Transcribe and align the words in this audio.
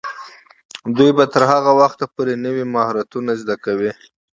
دوی 0.95 1.11
به 1.17 1.25
تر 1.33 1.43
هغه 1.51 1.71
وخته 1.81 2.05
پورې 2.13 2.33
نوي 2.45 2.63
مهارتونه 2.73 3.31
زده 3.41 3.55
کوي. 3.65 3.91